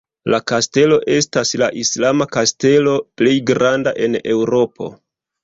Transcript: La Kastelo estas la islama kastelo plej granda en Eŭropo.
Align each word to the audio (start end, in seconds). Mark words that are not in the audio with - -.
La 0.33 0.37
Kastelo 0.51 0.95
estas 1.15 1.51
la 1.63 1.67
islama 1.81 2.27
kastelo 2.37 2.97
plej 3.21 3.35
granda 3.53 3.95
en 4.09 4.19
Eŭropo. 4.35 4.91